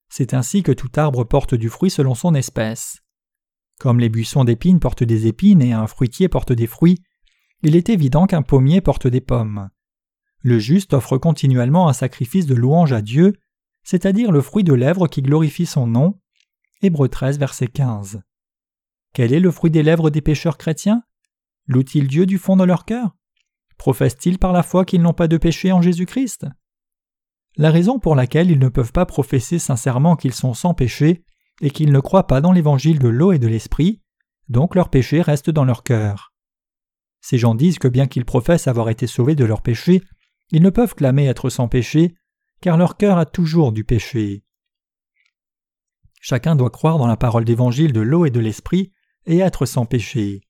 [0.09, 2.99] C'est ainsi que tout arbre porte du fruit selon son espèce.
[3.79, 7.01] Comme les buissons d'épines portent des épines et un fruitier porte des fruits,
[7.61, 9.69] il est évident qu'un pommier porte des pommes.
[10.41, 13.33] Le juste offre continuellement un sacrifice de louange à Dieu,
[13.83, 16.19] c'est-à-dire le fruit de lèvres qui glorifie son nom.
[16.81, 18.21] Hébreux 13, verset 15.
[19.13, 21.03] Quel est le fruit des lèvres des pécheurs chrétiens?
[21.67, 23.15] Louent-ils Dieu du fond de leur cœur?
[23.77, 26.45] Professent-ils par la foi qu'ils n'ont pas de péché en Jésus-Christ?
[27.57, 31.25] La raison pour laquelle ils ne peuvent pas professer sincèrement qu'ils sont sans péché
[31.61, 34.01] est qu'ils ne croient pas dans l'évangile de l'eau et de l'esprit,
[34.47, 36.28] donc leur péché reste dans leur cœur.
[37.21, 40.01] Ces gens disent que bien qu'ils professent avoir été sauvés de leurs péchés,
[40.51, 42.15] ils ne peuvent clamer être sans péché,
[42.61, 44.43] car leur cœur a toujours du péché.
[46.21, 48.91] Chacun doit croire dans la parole d'évangile de l'eau et de l'esprit
[49.25, 50.41] et être sans péché.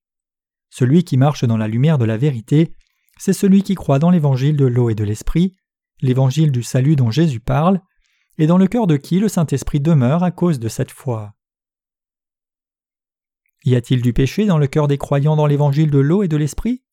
[0.70, 2.76] Celui qui marche dans la lumière de la vérité,
[3.18, 5.56] c'est celui qui croit dans l'évangile de l'eau et de l'esprit,
[6.02, 7.82] l'évangile du salut dont Jésus parle,
[8.38, 11.34] et dans le cœur de qui le Saint-Esprit demeure à cause de cette foi.
[13.66, 16.38] Y a-t-il du péché dans le cœur des croyants dans l'évangile de l'eau et de
[16.38, 16.84] l'esprit?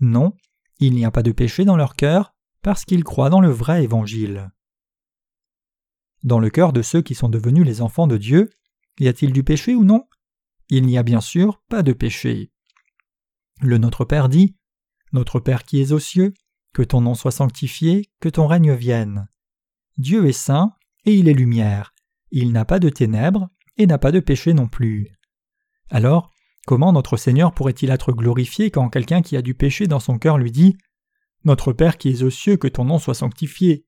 [0.00, 0.32] Non,
[0.78, 3.82] il n'y a pas de péché dans leur cœur parce qu'ils croient dans le vrai
[3.82, 4.50] évangile.
[6.24, 8.50] Dans le cœur de ceux qui sont devenus les enfants de Dieu,
[8.98, 10.04] y a-t-il du péché ou non?
[10.68, 12.52] Il n'y a bien sûr pas de péché.
[13.60, 14.56] Le Notre Père dit
[15.12, 16.34] Notre Père qui es aux cieux,
[16.74, 19.28] que ton nom soit sanctifié, que ton règne vienne.
[19.96, 21.94] Dieu est saint, et il est lumière.
[22.30, 25.08] Il n'a pas de ténèbres, et n'a pas de péché non plus.
[25.90, 26.32] Alors,
[26.66, 30.38] comment notre Seigneur pourrait-il être glorifié quand quelqu'un qui a du péché dans son cœur
[30.38, 30.76] lui dit
[31.44, 33.86] Notre Père qui es aux cieux, que ton nom soit sanctifié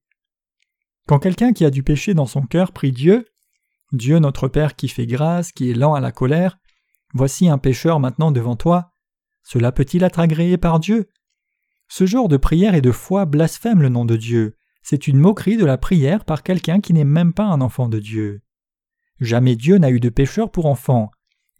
[1.06, 3.26] Quand quelqu'un qui a du péché dans son cœur prie Dieu
[3.92, 6.58] Dieu notre Père qui fait grâce, qui est lent à la colère,
[7.12, 8.92] voici un pécheur maintenant devant toi,
[9.42, 11.08] cela peut-il être agréé par Dieu?
[11.88, 15.56] Ce genre de prière et de foi blasphème le nom de Dieu, c'est une moquerie
[15.56, 18.42] de la prière par quelqu'un qui n'est même pas un enfant de Dieu.
[19.18, 21.10] Jamais Dieu n'a eu de pécheur pour enfant.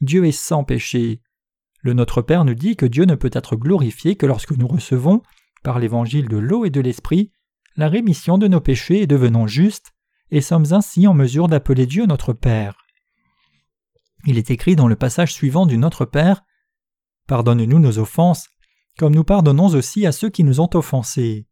[0.01, 1.21] Dieu est sans péché.
[1.83, 5.23] Le Notre Père nous dit que Dieu ne peut être glorifié que lorsque nous recevons,
[5.63, 7.33] par l'évangile de l'eau et de l'esprit,
[7.77, 9.93] la rémission de nos péchés et devenons justes,
[10.31, 12.77] et sommes ainsi en mesure d'appeler Dieu notre Père.
[14.27, 16.43] Il est écrit dans le passage suivant du Notre Père
[17.27, 18.49] Pardonne-nous nos offenses,
[18.99, 21.47] comme nous pardonnons aussi à ceux qui nous ont offensés.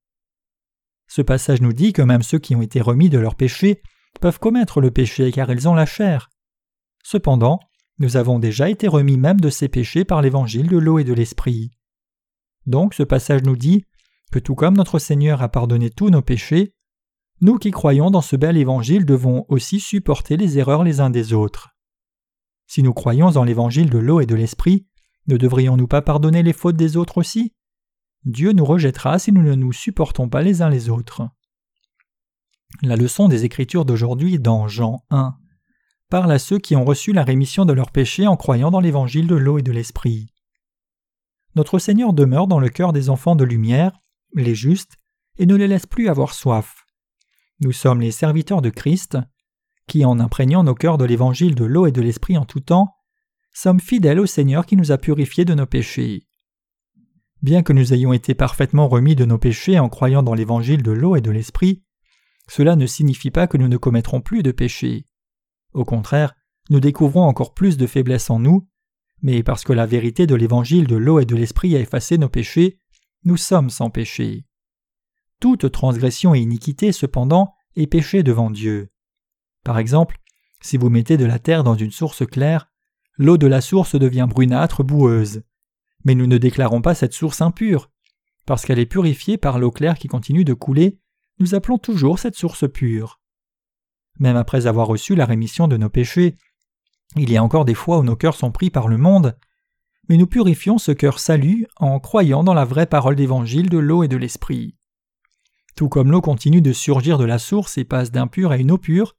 [1.06, 3.80] Ce passage nous dit que même ceux qui ont été remis de leurs péchés
[4.20, 6.28] peuvent commettre le péché car ils ont la chair.
[7.02, 7.60] Cependant,
[7.98, 11.12] nous avons déjà été remis même de ces péchés par l'évangile de l'eau et de
[11.12, 11.70] l'esprit.
[12.66, 13.84] Donc ce passage nous dit
[14.30, 16.74] que tout comme notre Seigneur a pardonné tous nos péchés,
[17.40, 21.32] nous qui croyons dans ce bel évangile devons aussi supporter les erreurs les uns des
[21.32, 21.70] autres.
[22.66, 24.86] Si nous croyons en l'évangile de l'eau et de l'esprit,
[25.26, 27.54] ne devrions-nous pas pardonner les fautes des autres aussi?
[28.24, 31.22] Dieu nous rejettera si nous ne nous supportons pas les uns les autres.
[32.82, 35.37] La leçon des Écritures d'aujourd'hui dans Jean 1
[36.08, 39.26] parle à ceux qui ont reçu la rémission de leurs péchés en croyant dans l'évangile
[39.26, 40.32] de l'eau et de l'esprit.
[41.54, 43.92] Notre Seigneur demeure dans le cœur des enfants de lumière,
[44.34, 44.96] les justes,
[45.38, 46.86] et ne les laisse plus avoir soif.
[47.60, 49.18] Nous sommes les serviteurs de Christ,
[49.86, 52.94] qui, en imprégnant nos cœurs de l'évangile de l'eau et de l'esprit en tout temps,
[53.52, 56.28] sommes fidèles au Seigneur qui nous a purifiés de nos péchés.
[57.42, 60.92] Bien que nous ayons été parfaitement remis de nos péchés en croyant dans l'évangile de
[60.92, 61.82] l'eau et de l'esprit,
[62.48, 65.07] cela ne signifie pas que nous ne commettrons plus de péchés.
[65.78, 66.34] Au contraire,
[66.70, 68.66] nous découvrons encore plus de faiblesses en nous,
[69.22, 72.28] mais parce que la vérité de l'évangile de l'eau et de l'esprit a effacé nos
[72.28, 72.80] péchés,
[73.22, 74.44] nous sommes sans péché.
[75.38, 78.90] Toute transgression et iniquité, cependant, est péché devant Dieu.
[79.62, 80.18] Par exemple,
[80.60, 82.72] si vous mettez de la terre dans une source claire,
[83.16, 85.44] l'eau de la source devient brunâtre, boueuse.
[86.04, 87.88] Mais nous ne déclarons pas cette source impure.
[88.46, 90.98] Parce qu'elle est purifiée par l'eau claire qui continue de couler,
[91.38, 93.17] nous appelons toujours cette source pure.
[94.18, 96.36] Même après avoir reçu la rémission de nos péchés,
[97.16, 99.36] il y a encore des fois où nos cœurs sont pris par le monde,
[100.08, 104.02] mais nous purifions ce cœur salut en croyant dans la vraie parole d'évangile de l'eau
[104.02, 104.76] et de l'esprit.
[105.76, 108.78] Tout comme l'eau continue de surgir de la source et passe d'impure à une eau
[108.78, 109.14] pure,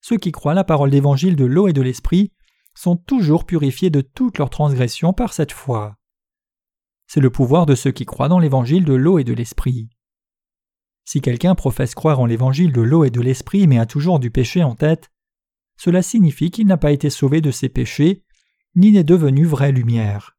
[0.00, 2.32] ceux qui croient la parole d'évangile de l'eau et de l'esprit
[2.74, 5.96] sont toujours purifiés de toutes leurs transgressions par cette foi.
[7.06, 9.88] C'est le pouvoir de ceux qui croient dans l'évangile de l'eau et de l'esprit.
[11.04, 14.30] Si quelqu'un professe croire en l'évangile de l'eau et de l'esprit mais a toujours du
[14.30, 15.10] péché en tête,
[15.76, 18.24] cela signifie qu'il n'a pas été sauvé de ses péchés,
[18.76, 20.36] ni n'est devenu vraie lumière.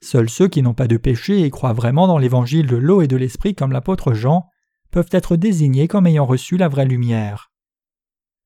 [0.00, 3.06] Seuls ceux qui n'ont pas de péché et croient vraiment dans l'évangile de l'eau et
[3.06, 4.46] de l'esprit comme l'apôtre Jean
[4.90, 7.52] peuvent être désignés comme ayant reçu la vraie lumière.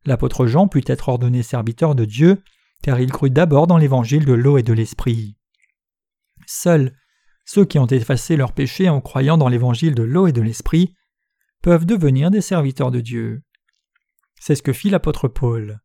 [0.04, 2.42] L'apôtre Jean put être ordonné serviteur de Dieu
[2.82, 5.36] car il crut d'abord dans l'évangile de l'eau et de l'esprit.
[6.46, 6.94] Seuls
[7.46, 10.95] ceux qui ont effacé leurs péchés en croyant dans l'évangile de l'eau et de l'esprit
[11.66, 13.42] peuvent devenir des serviteurs de Dieu.
[14.38, 15.80] C'est ce que fit l'apôtre Paul.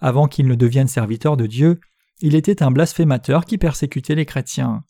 [0.00, 1.80] Avant qu'il ne devienne serviteur de Dieu,
[2.22, 4.84] il était un blasphémateur qui persécutait les chrétiens.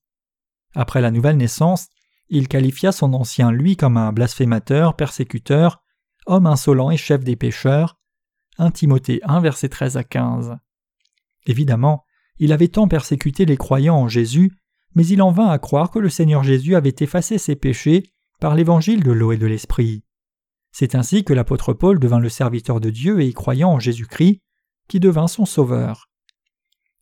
[0.77, 1.88] Après la nouvelle naissance,
[2.29, 5.83] il qualifia son ancien lui comme un blasphémateur, persécuteur,
[6.27, 7.99] homme insolent et chef des pécheurs.
[8.59, 10.57] 1 Timothée 1 verset 13 à 15.
[11.47, 12.05] Évidemment,
[12.38, 14.53] il avait tant persécuté les croyants en Jésus,
[14.95, 18.55] mais il en vint à croire que le Seigneur Jésus avait effacé ses péchés par
[18.55, 20.05] l'évangile de l'eau et de l'esprit.
[20.72, 24.42] C'est ainsi que l'apôtre Paul devint le serviteur de Dieu et y croyant en Jésus-Christ,
[24.88, 26.11] qui devint son sauveur.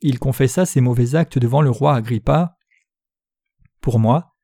[0.01, 2.57] Il confessa ses mauvais actes devant le roi Agrippa.
[3.81, 4.35] Pour moi,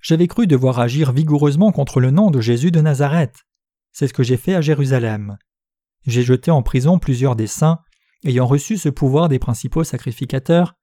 [0.00, 3.44] j'avais cru devoir agir vigoureusement contre le nom de Jésus de Nazareth.
[3.92, 5.38] C'est ce que j'ai fait à Jérusalem.
[6.06, 7.78] J'ai jeté en prison plusieurs des saints,
[8.24, 10.74] ayant reçu ce pouvoir des principaux sacrificateurs,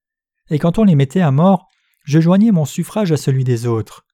[0.50, 1.67] et quand on les mettait à mort,
[2.04, 4.06] je joignais mon suffrage à celui des autres.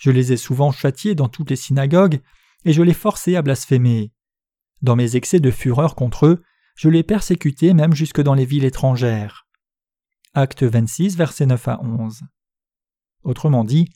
[0.00, 2.20] Je les ai souvent châtiés dans toutes les synagogues,
[2.64, 4.12] et je les forçais à blasphémer.
[4.80, 6.42] Dans mes excès de fureur contre eux,
[6.74, 9.46] je les persécutais même jusque dans les villes étrangères.
[10.32, 12.22] Acte 26, versets 9 à 11.
[13.24, 13.90] Autrement dit,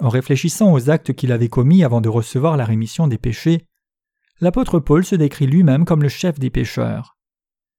[0.00, 3.66] en réfléchissant aux actes qu'il avait commis avant de recevoir la rémission des péchés,
[4.40, 7.16] l'apôtre Paul se décrit lui-même comme le chef des pécheurs.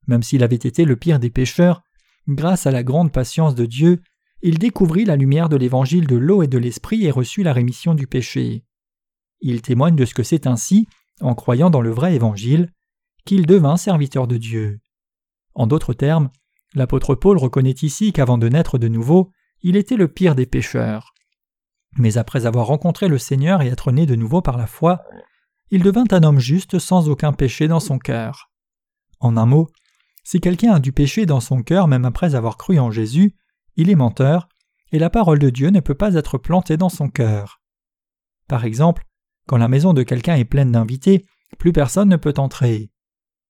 [0.07, 1.81] Même s'il avait été le pire des pécheurs,
[2.27, 4.01] grâce à la grande patience de Dieu,
[4.41, 7.93] il découvrit la lumière de l'évangile de l'eau et de l'esprit et reçut la rémission
[7.93, 8.63] du péché.
[9.41, 10.87] Il témoigne de ce que c'est ainsi,
[11.21, 12.71] en croyant dans le vrai évangile,
[13.25, 14.79] qu'il devint serviteur de Dieu.
[15.53, 16.29] En d'autres termes,
[16.73, 21.13] l'apôtre Paul reconnaît ici qu'avant de naître de nouveau, il était le pire des pécheurs.
[21.97, 25.01] Mais après avoir rencontré le Seigneur et être né de nouveau par la foi,
[25.71, 28.51] il devint un homme juste sans aucun péché dans son cœur.
[29.19, 29.67] En un mot,
[30.23, 33.35] si quelqu'un a du péché dans son cœur même après avoir cru en Jésus,
[33.79, 34.49] il est menteur,
[34.91, 37.61] et la parole de Dieu ne peut pas être plantée dans son cœur.
[38.49, 39.05] Par exemple,
[39.47, 41.25] quand la maison de quelqu'un est pleine d'invités,
[41.57, 42.91] plus personne ne peut entrer.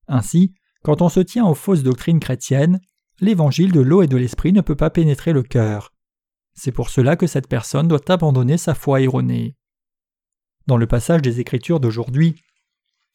[0.07, 2.79] Ainsi, quand on se tient aux fausses doctrines chrétiennes,
[3.19, 5.93] l'évangile de l'eau et de l'esprit ne peut pas pénétrer le cœur.
[6.53, 9.55] C'est pour cela que cette personne doit abandonner sa foi erronée.
[10.67, 12.35] Dans le passage des Écritures d'aujourd'hui,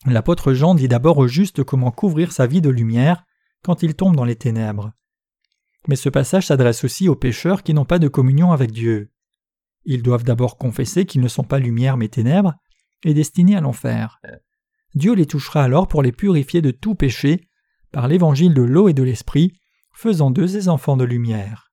[0.05, 3.25] l'apôtre Jean dit d'abord au juste comment couvrir sa vie de lumière
[3.63, 4.93] quand il tombe dans les ténèbres.
[5.89, 9.11] Mais ce passage s'adresse aussi aux pécheurs qui n'ont pas de communion avec Dieu.
[9.85, 12.55] Ils doivent d'abord confesser qu'ils ne sont pas lumière mais ténèbres
[13.05, 14.21] et destinés à l'enfer.
[14.95, 17.49] Dieu les touchera alors pour les purifier de tout péché
[17.93, 19.53] par l'évangile de l'eau et de l'esprit,
[19.93, 21.73] faisant d'eux des enfants de lumière.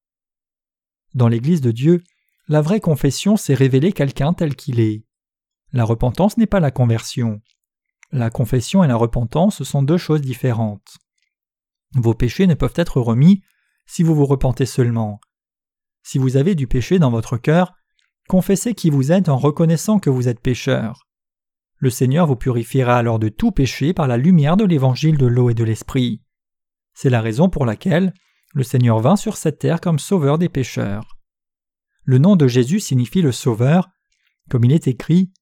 [1.16, 2.04] Dans l'Église de Dieu,
[2.48, 5.04] la vraie confession, c'est révéler quelqu'un tel qu'il est.
[5.74, 7.42] La repentance n'est pas la conversion.
[8.12, 10.98] La confession et la repentance sont deux choses différentes.
[11.96, 13.42] Vos péchés ne peuvent être remis
[13.92, 15.20] si vous vous repentez seulement.
[16.02, 17.74] Si vous avez du péché dans votre cœur,
[18.30, 21.10] confessez qui vous êtes en reconnaissant que vous êtes pécheur.
[21.76, 25.50] Le Seigneur vous purifiera alors de tout péché par la lumière de l'évangile de l'eau
[25.50, 26.22] et de l'esprit.
[26.94, 28.14] C'est la raison pour laquelle
[28.54, 31.18] le Seigneur vint sur cette terre comme sauveur des pécheurs.
[32.06, 33.90] Le nom de Jésus signifie le sauveur,
[34.50, 35.34] comme il est écrit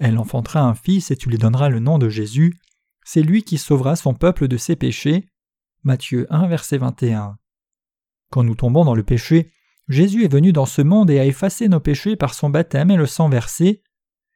[0.00, 2.58] Elle enfantera un fils et tu lui donneras le nom de Jésus,
[3.04, 5.28] c'est lui qui sauvera son peuple de ses péchés.
[5.84, 7.36] Matthieu 1, verset 21.
[8.32, 9.52] Quand nous tombons dans le péché,
[9.88, 12.96] Jésus est venu dans ce monde et a effacé nos péchés par son baptême et
[12.96, 13.82] le sang versé,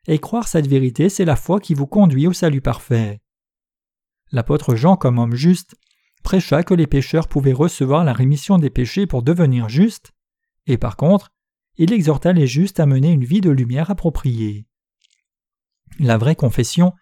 [0.06, 3.22] et croire cette vérité, c'est la foi qui vous conduit au salut parfait.
[4.32, 5.76] L'apôtre Jean, comme homme juste,
[6.22, 10.12] prêcha que les pécheurs pouvaient recevoir la rémission des péchés pour devenir justes,
[10.66, 11.32] et par contre,
[11.78, 14.66] il exhorta les justes à mener une vie de lumière appropriée.
[15.98, 16.92] La vraie confession,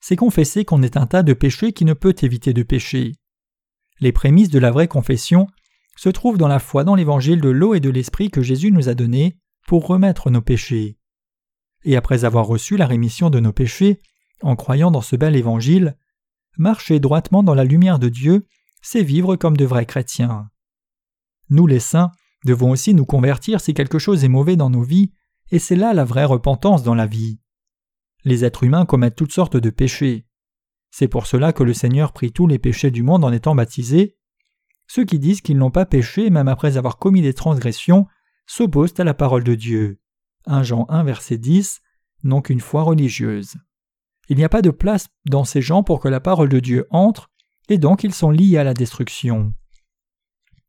[0.00, 3.12] c'est confesser qu'on est un tas de péchés qui ne peut éviter de pécher.
[4.00, 5.46] Les prémices de la vraie confession
[6.00, 8.88] se trouvent dans la foi dans l'évangile de l'eau et de l'esprit que Jésus nous
[8.88, 9.36] a donné
[9.66, 10.96] pour remettre nos péchés
[11.84, 14.00] et après avoir reçu la rémission de nos péchés,
[14.42, 15.96] en croyant dans ce bel évangile,
[16.56, 18.46] marcher droitement dans la lumière de Dieu,
[18.82, 20.50] c'est vivre comme de vrais chrétiens.
[21.48, 22.12] Nous les saints
[22.44, 25.12] devons aussi nous convertir si quelque chose est mauvais dans nos vies,
[25.50, 27.40] et c'est là la vraie repentance dans la vie.
[28.24, 30.26] Les êtres humains commettent toutes sortes de péchés.
[30.90, 34.16] C'est pour cela que le Seigneur prit tous les péchés du monde en étant baptisé.
[34.92, 38.08] Ceux qui disent qu'ils n'ont pas péché même après avoir commis des transgressions
[38.48, 40.00] s'opposent à la parole de Dieu.
[40.46, 41.80] 1 Jean 1 verset 10,
[42.24, 43.54] n'ont qu'une foi religieuse.
[44.28, 46.88] Il n'y a pas de place dans ces gens pour que la parole de Dieu
[46.90, 47.30] entre,
[47.68, 49.54] et donc ils sont liés à la destruction.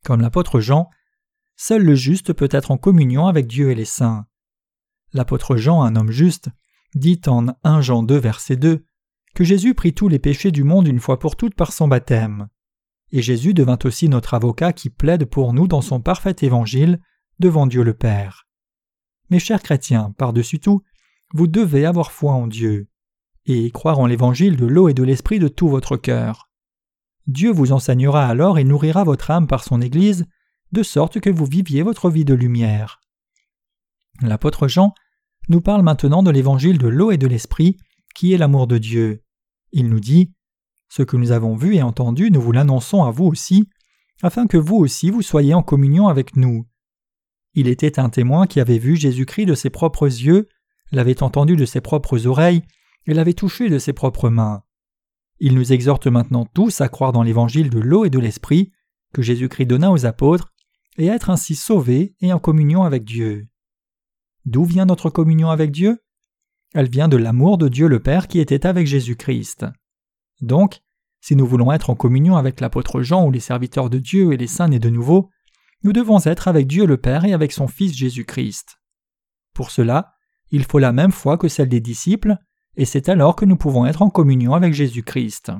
[0.05, 0.91] Comme l'apôtre Jean,
[1.55, 4.27] seul le juste peut être en communion avec Dieu et les saints.
[5.13, 6.49] L'apôtre Jean, un homme juste,
[6.93, 8.85] dit en 1 Jean 2 verset 2
[9.33, 12.49] que Jésus prit tous les péchés du monde une fois pour toutes par son baptême.
[13.11, 16.99] Et Jésus devint aussi notre avocat qui plaide pour nous dans son parfait évangile
[17.39, 18.47] devant Dieu le Père.
[19.29, 20.83] Mes chers chrétiens, par-dessus tout,
[21.33, 22.89] vous devez avoir foi en Dieu,
[23.45, 26.49] et croire en l'évangile de l'eau et de l'esprit de tout votre cœur.
[27.27, 30.25] Dieu vous enseignera alors et nourrira votre âme par son Église,
[30.71, 33.01] de sorte que vous viviez votre vie de lumière.
[34.21, 34.93] L'apôtre Jean
[35.49, 37.77] nous parle maintenant de l'évangile de l'eau et de l'esprit,
[38.15, 39.23] qui est l'amour de Dieu.
[39.71, 40.33] Il nous dit
[40.93, 43.69] Ce que nous avons vu et entendu, nous vous l'annonçons à vous aussi,
[44.21, 46.67] afin que vous aussi vous soyez en communion avec nous.
[47.53, 50.49] Il était un témoin qui avait vu Jésus-Christ de ses propres yeux,
[50.91, 52.61] l'avait entendu de ses propres oreilles,
[53.05, 54.63] et l'avait touché de ses propres mains.
[55.39, 58.73] Il nous exhorte maintenant tous à croire dans l'évangile de l'eau et de l'esprit
[59.13, 60.51] que Jésus-Christ donna aux apôtres,
[60.97, 63.47] et à être ainsi sauvés et en communion avec Dieu.
[64.43, 66.03] D'où vient notre communion avec Dieu?
[66.73, 69.67] Elle vient de l'amour de Dieu le Père qui était avec Jésus-Christ.
[70.41, 70.81] Donc,
[71.21, 74.37] si nous voulons être en communion avec l'apôtre Jean ou les serviteurs de Dieu et
[74.37, 75.29] les saints nés de nouveau,
[75.83, 78.79] nous devons être avec Dieu le Père et avec son Fils Jésus-Christ.
[79.53, 80.13] Pour cela,
[80.49, 82.37] il faut la même foi que celle des disciples,
[82.75, 85.51] et c'est alors que nous pouvons être en communion avec Jésus-Christ.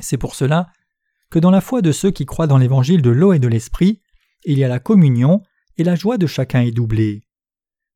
[0.00, 0.68] C'est pour cela
[1.30, 4.00] que dans la foi de ceux qui croient dans l'évangile de l'eau et de l'esprit,
[4.44, 5.42] il y a la communion
[5.76, 7.22] et la joie de chacun est doublée.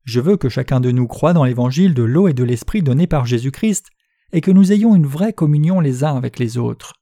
[0.03, 3.07] Je veux que chacun de nous croit dans l'évangile de l'eau et de l'esprit donné
[3.07, 3.87] par Jésus-Christ
[4.33, 6.93] et que nous ayons une vraie communion les uns avec les autres.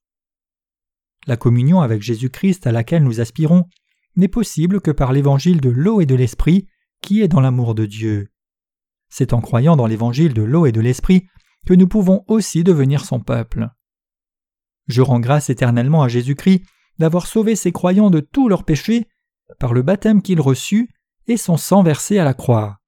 [1.27, 3.65] La communion avec Jésus-Christ à laquelle nous aspirons
[4.15, 6.67] n'est possible que par l'évangile de l'eau et de l'esprit
[7.01, 8.29] qui est dans l'amour de Dieu.
[9.09, 11.27] C'est en croyant dans l'évangile de l'eau et de l'esprit
[11.65, 13.69] que nous pouvons aussi devenir son peuple.
[14.87, 16.63] Je rends grâce éternellement à Jésus-Christ
[16.97, 19.07] d'avoir sauvé ses croyants de tous leurs péchés
[19.59, 20.89] par le baptême qu'il reçut
[21.27, 22.78] et son sang versé à la croix.